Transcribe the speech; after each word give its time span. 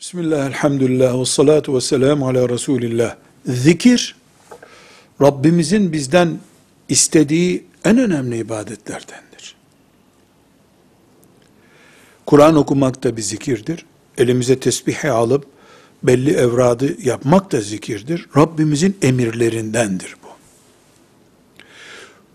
Bismillah, 0.00 0.46
elhamdülillah, 0.46 1.20
ve 1.20 1.24
salatu 1.24 1.74
ve 1.74 1.80
selamu 1.80 2.28
ala 2.28 2.48
Resulillah. 2.48 3.16
Zikir, 3.46 4.16
Rabbimizin 5.22 5.92
bizden 5.92 6.38
istediği 6.88 7.64
en 7.84 7.98
önemli 7.98 8.38
ibadetlerdendir. 8.38 9.56
Kur'an 12.26 12.56
okumak 12.56 13.02
da 13.02 13.16
bir 13.16 13.22
zikirdir. 13.22 13.86
Elimize 14.18 14.60
tesbihi 14.60 15.10
alıp 15.10 15.46
belli 16.02 16.32
evradı 16.32 17.02
yapmak 17.02 17.52
da 17.52 17.60
zikirdir. 17.60 18.26
Rabbimizin 18.36 18.96
emirlerindendir 19.02 20.16
bu. 20.22 20.28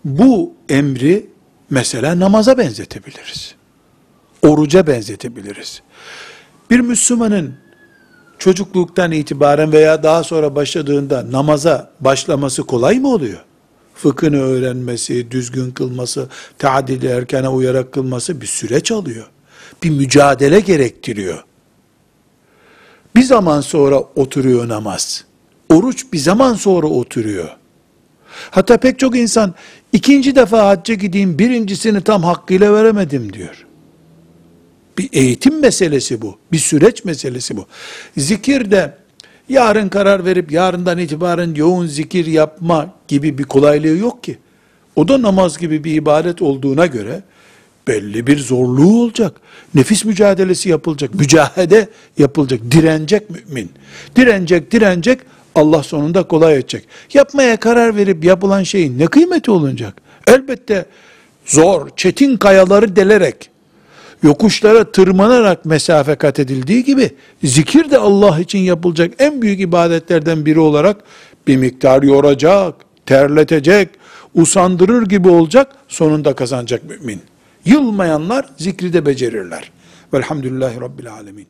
Bu 0.04 0.54
emri 0.68 1.26
mesela 1.70 2.20
namaza 2.20 2.58
benzetebiliriz. 2.58 3.54
Oruca 4.42 4.86
benzetebiliriz. 4.86 5.82
Bir 6.72 6.80
Müslümanın 6.80 7.54
çocukluktan 8.38 9.12
itibaren 9.12 9.72
veya 9.72 10.02
daha 10.02 10.24
sonra 10.24 10.54
başladığında 10.54 11.26
namaza 11.30 11.90
başlaması 12.00 12.62
kolay 12.62 12.98
mı 12.98 13.08
oluyor? 13.08 13.38
Fıkhını 13.94 14.40
öğrenmesi, 14.40 15.30
düzgün 15.30 15.70
kılması, 15.70 16.28
taadil 16.58 17.02
erkana 17.02 17.52
uyarak 17.52 17.92
kılması 17.92 18.40
bir 18.40 18.46
süreç 18.46 18.92
alıyor. 18.92 19.26
Bir 19.82 19.90
mücadele 19.90 20.60
gerektiriyor. 20.60 21.44
Bir 23.16 23.22
zaman 23.22 23.60
sonra 23.60 24.00
oturuyor 24.00 24.68
namaz. 24.68 25.24
Oruç 25.68 26.12
bir 26.12 26.18
zaman 26.18 26.54
sonra 26.54 26.86
oturuyor. 26.86 27.48
Hatta 28.50 28.76
pek 28.76 28.98
çok 28.98 29.16
insan 29.16 29.54
ikinci 29.92 30.36
defa 30.36 30.66
hacca 30.66 30.94
gideyim 30.94 31.38
birincisini 31.38 32.00
tam 32.00 32.22
hakkıyla 32.22 32.74
veremedim 32.74 33.32
diyor. 33.32 33.66
Bir 34.98 35.08
eğitim 35.12 35.60
meselesi 35.60 36.22
bu. 36.22 36.38
Bir 36.52 36.58
süreç 36.58 37.04
meselesi 37.04 37.56
bu. 37.56 37.66
Zikir 38.16 38.70
de 38.70 38.94
yarın 39.48 39.88
karar 39.88 40.24
verip 40.24 40.52
yarından 40.52 40.98
itibaren 40.98 41.54
yoğun 41.54 41.86
zikir 41.86 42.26
yapma 42.26 42.94
gibi 43.08 43.38
bir 43.38 43.44
kolaylığı 43.44 43.98
yok 43.98 44.24
ki. 44.24 44.38
O 44.96 45.08
da 45.08 45.22
namaz 45.22 45.58
gibi 45.58 45.84
bir 45.84 45.94
ibadet 45.94 46.42
olduğuna 46.42 46.86
göre 46.86 47.22
belli 47.88 48.26
bir 48.26 48.38
zorluğu 48.38 49.02
olacak. 49.02 49.40
Nefis 49.74 50.04
mücadelesi 50.04 50.68
yapılacak. 50.68 51.14
Mücahede 51.14 51.88
yapılacak. 52.18 52.60
Direnecek 52.70 53.30
mümin. 53.30 53.70
Direnecek, 54.16 54.70
direnecek. 54.70 55.20
Allah 55.54 55.82
sonunda 55.82 56.22
kolay 56.22 56.54
edecek. 56.54 56.84
Yapmaya 57.14 57.56
karar 57.56 57.96
verip 57.96 58.24
yapılan 58.24 58.62
şeyin 58.62 58.98
ne 58.98 59.06
kıymeti 59.06 59.50
olacak? 59.50 59.94
Elbette 60.26 60.86
zor, 61.46 61.88
çetin 61.96 62.36
kayaları 62.36 62.96
delerek, 62.96 63.50
yokuşlara 64.22 64.92
tırmanarak 64.92 65.64
mesafe 65.64 66.14
kat 66.14 66.38
edildiği 66.38 66.84
gibi, 66.84 67.10
zikir 67.44 67.90
de 67.90 67.98
Allah 67.98 68.40
için 68.40 68.58
yapılacak 68.58 69.14
en 69.18 69.42
büyük 69.42 69.60
ibadetlerden 69.60 70.46
biri 70.46 70.60
olarak 70.60 70.96
bir 71.46 71.56
miktar 71.56 72.02
yoracak, 72.02 72.74
terletecek, 73.06 73.88
usandırır 74.34 75.06
gibi 75.06 75.28
olacak, 75.28 75.72
sonunda 75.88 76.34
kazanacak 76.34 76.84
mümin. 76.84 77.20
Yılmayanlar 77.64 78.46
zikri 78.56 78.92
de 78.92 79.06
becerirler. 79.06 79.70
Velhamdülillahi 80.14 80.80
Rabbil 80.80 81.12
Alemin. 81.12 81.46